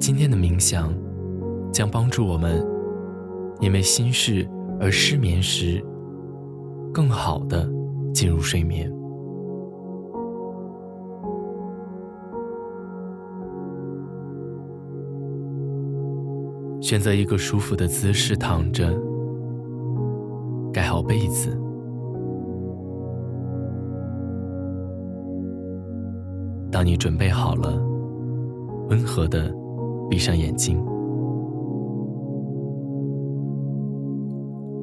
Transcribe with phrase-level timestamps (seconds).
[0.00, 0.94] 今天的冥想
[1.72, 2.64] 将帮助我们
[3.60, 4.48] 因为心事
[4.80, 5.84] 而失眠时，
[6.94, 7.68] 更好的
[8.14, 8.90] 进入睡眠。
[16.80, 18.88] 选择一个舒服的姿势躺着，
[20.72, 21.50] 盖好被子。
[26.70, 27.82] 当你准备好了，
[28.88, 29.52] 温和的
[30.10, 30.82] 闭上眼睛，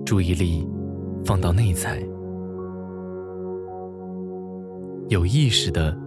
[0.05, 0.67] 注意力
[1.25, 1.99] 放到内在，
[5.09, 5.97] 有意识的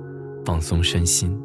[0.45, 1.37] 放松身心。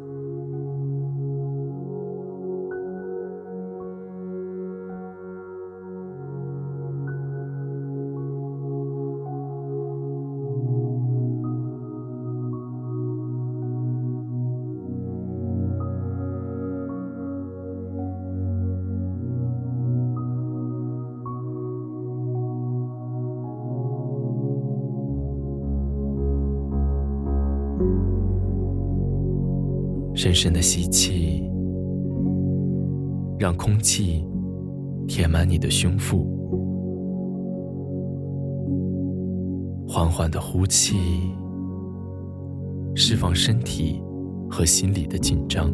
[30.24, 31.44] 深深的吸气，
[33.38, 34.24] 让空气
[35.06, 36.24] 填满你的胸腹；
[39.86, 40.96] 缓缓的呼气，
[42.94, 44.02] 释放身体
[44.48, 45.70] 和心理的紧张。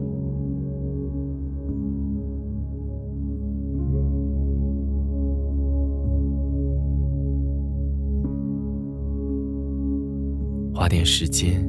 [10.75, 11.65] 花点时间，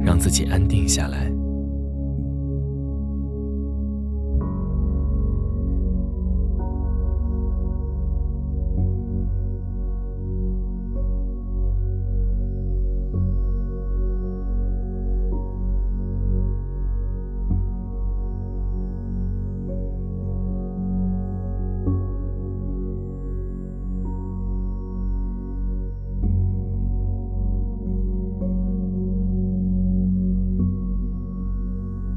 [0.00, 1.32] 让自己安定下来。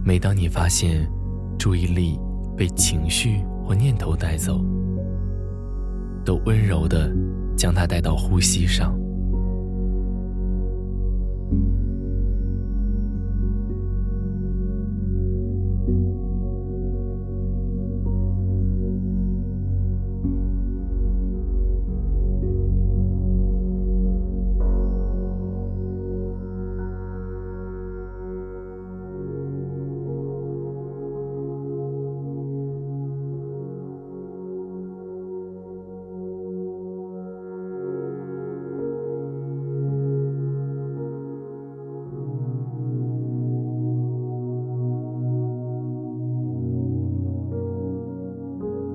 [0.07, 1.05] 每当你发现
[1.59, 2.17] 注意力
[2.55, 4.63] 被情绪或念头带走，
[6.23, 7.13] 都温柔地
[7.57, 8.97] 将它带到呼吸上。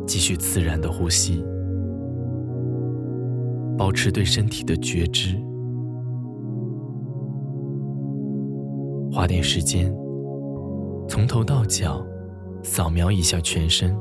[0.07, 1.45] 继续自然的呼吸，
[3.79, 5.37] 保持对身体的觉知，
[9.13, 9.95] 花点时间，
[11.09, 12.05] 从头到脚
[12.63, 13.97] 扫描一下全身。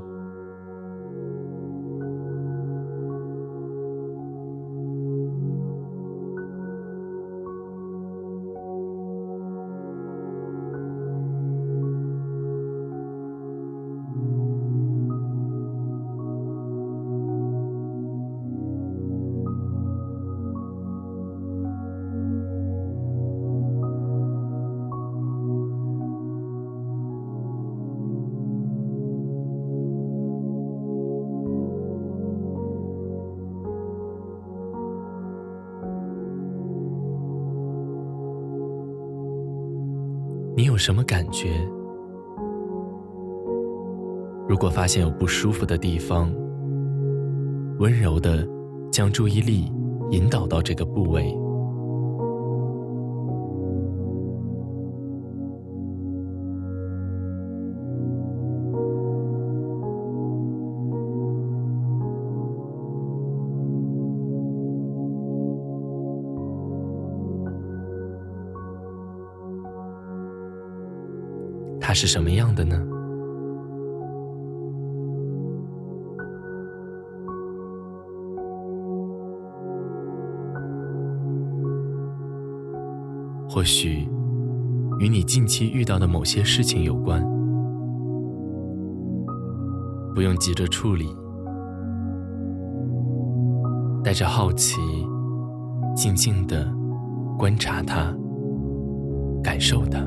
[40.53, 41.49] 你有什么感觉？
[44.49, 46.29] 如果发现有不舒服的地方，
[47.79, 48.45] 温柔的
[48.91, 49.71] 将注意力
[50.11, 51.33] 引导到这个部位。
[71.91, 72.81] 它是什么样的呢？
[83.49, 84.07] 或许
[84.99, 87.21] 与你近期遇到的某些事情有关，
[90.15, 91.13] 不用急着处理，
[94.01, 94.79] 带着好奇，
[95.93, 96.65] 静静的
[97.37, 98.15] 观察它，
[99.43, 99.99] 感受它。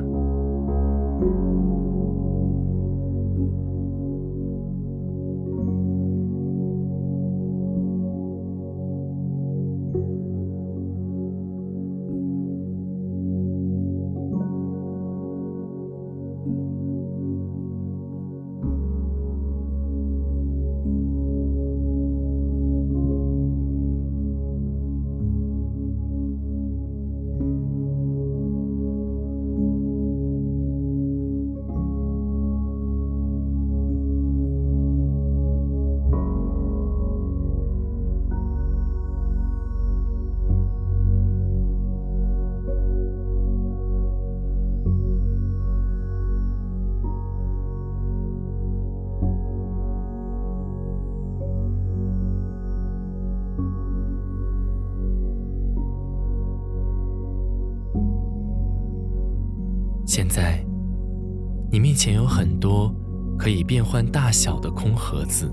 [61.95, 62.93] 前有很多
[63.39, 65.51] 可以变换大小的空盒子，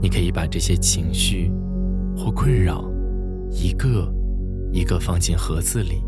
[0.00, 1.50] 你可以把这些情绪
[2.16, 2.84] 或困扰
[3.50, 4.12] 一个
[4.72, 6.04] 一个放进盒子里。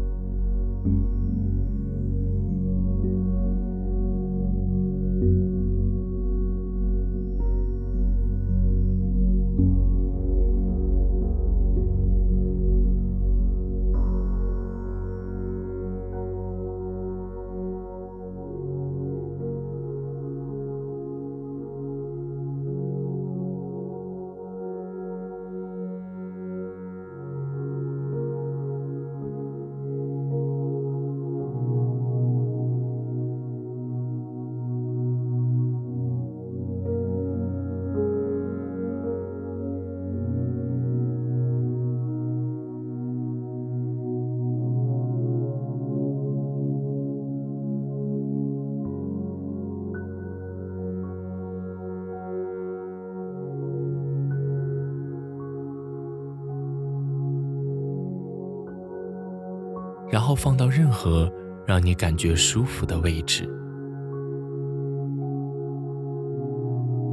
[60.10, 61.32] 然后放到任何
[61.66, 63.48] 让你感觉舒服的位置，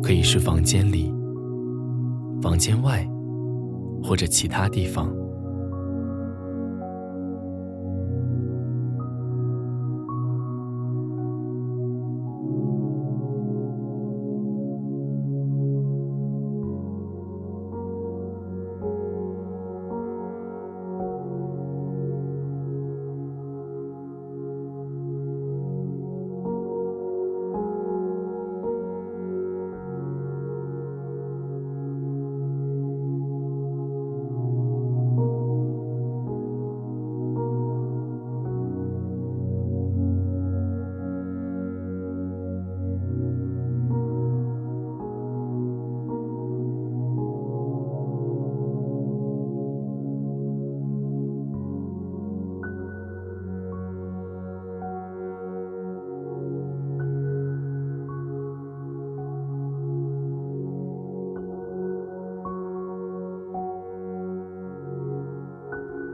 [0.02, 1.14] 可以是房间里、
[2.42, 3.08] 房间外，
[4.04, 5.14] 或者其他地方。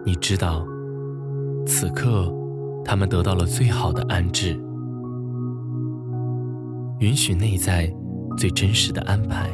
[0.05, 0.65] 你知道，
[1.65, 2.29] 此刻
[2.83, 4.59] 他们得到了最好的安置，
[6.99, 7.89] 允许内在
[8.37, 9.49] 最真实的安排。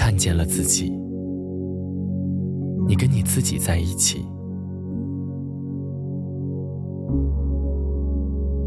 [0.00, 0.90] 看见了自己，
[2.88, 4.24] 你跟你自己在一起，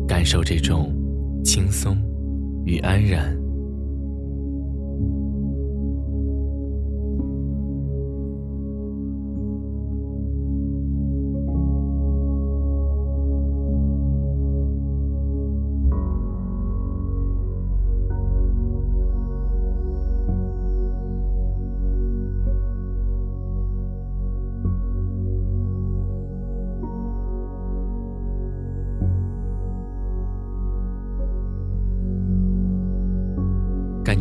[0.08, 0.94] 感受这种
[1.44, 1.98] 轻松
[2.66, 3.43] 与安然。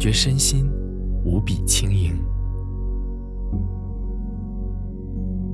[0.02, 0.68] 觉身心
[1.25, 2.12] 无比轻盈，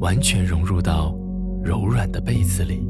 [0.01, 1.15] 完全融入到
[1.63, 2.89] 柔软的被子里，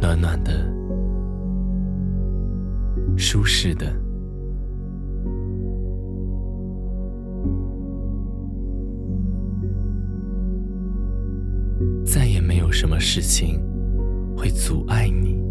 [0.00, 0.50] 暖暖的，
[3.14, 3.92] 舒适的，
[12.06, 13.60] 再也没有什么事情
[14.34, 15.46] 会阻碍你。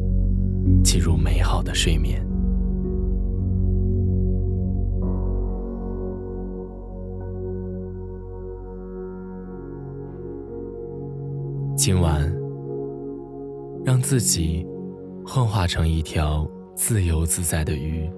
[0.84, 2.26] 进入美好的睡眠。
[11.76, 12.22] 今晚，
[13.86, 14.68] 让自己
[15.26, 16.46] 幻化成一条
[16.76, 18.10] 自由自在的鱼。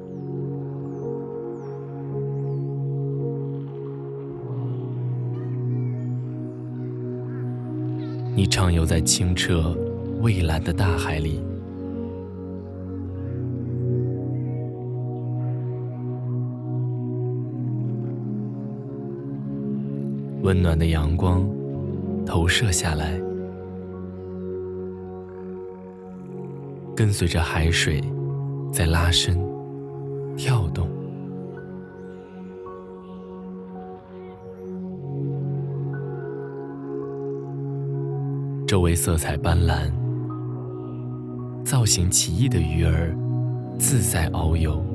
[8.36, 9.75] 你畅游在清澈
[10.22, 11.44] 蔚蓝的大海里。
[20.50, 21.48] 温暖的阳光
[22.25, 23.22] 投射下来。
[26.96, 28.01] 跟随着海水
[28.74, 29.38] 在拉伸
[30.36, 30.89] 跳动。
[38.65, 39.91] 周围色彩斑斓
[41.63, 43.15] 造型奇异的鱼儿
[43.77, 44.88] 自在遨游。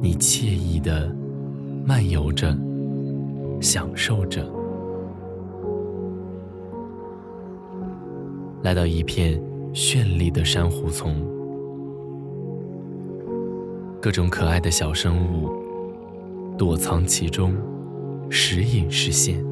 [0.00, 1.12] 你惬意的
[1.84, 2.56] 漫游着，
[3.60, 4.48] 享受着，
[8.62, 9.40] 来到一片
[9.74, 11.16] 绚丽的珊瑚丛，
[14.00, 15.50] 各种可爱的小生物
[16.56, 17.52] 躲藏其中，
[18.30, 19.44] 时隐时现。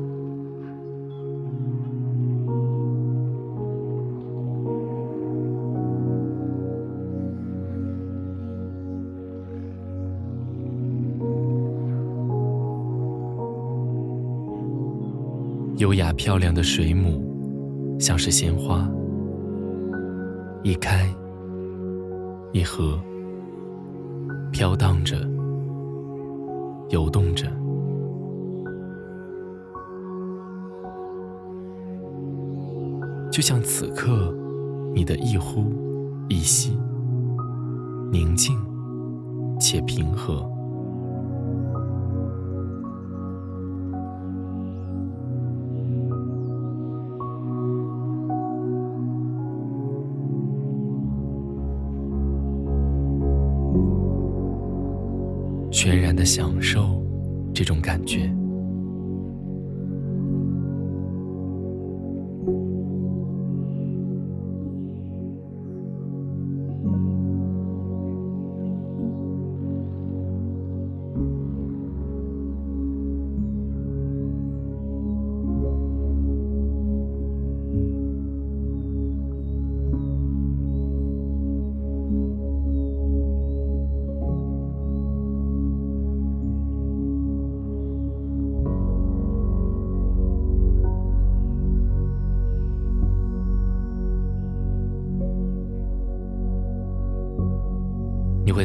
[16.17, 18.91] 漂亮的水母，像是鲜花，
[20.63, 21.07] 一开
[22.53, 22.99] 一合，
[24.51, 25.17] 飘荡着，
[26.89, 27.47] 游动着，
[33.31, 34.35] 就像此刻
[34.95, 35.71] 你的一呼
[36.29, 36.77] 一吸，
[38.11, 38.59] 宁静
[39.61, 40.56] 且平和。
[55.87, 57.01] 全然的享受
[57.55, 58.29] 这种感觉。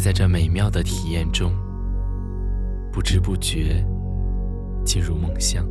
[0.01, 1.53] 在这美妙的体验中，
[2.91, 3.85] 不知不觉
[4.83, 5.63] 进入梦乡。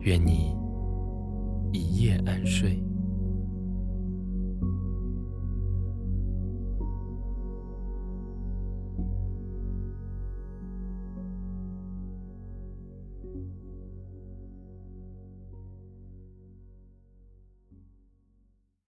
[0.00, 0.54] 愿你
[1.72, 2.83] 一夜安睡。